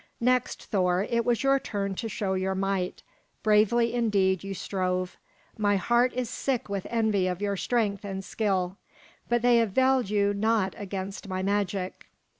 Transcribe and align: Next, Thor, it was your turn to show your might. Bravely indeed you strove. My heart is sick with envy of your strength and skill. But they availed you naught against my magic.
Next, 0.19 0.63
Thor, 0.65 1.05
it 1.07 1.25
was 1.25 1.43
your 1.43 1.59
turn 1.59 1.93
to 1.97 2.09
show 2.09 2.33
your 2.33 2.55
might. 2.55 3.03
Bravely 3.43 3.93
indeed 3.93 4.43
you 4.43 4.55
strove. 4.55 5.15
My 5.59 5.75
heart 5.75 6.11
is 6.15 6.27
sick 6.27 6.67
with 6.67 6.87
envy 6.89 7.27
of 7.27 7.39
your 7.39 7.55
strength 7.55 8.03
and 8.03 8.25
skill. 8.25 8.77
But 9.29 9.43
they 9.43 9.61
availed 9.61 10.09
you 10.09 10.33
naught 10.33 10.73
against 10.75 11.27
my 11.27 11.43
magic. 11.43 12.07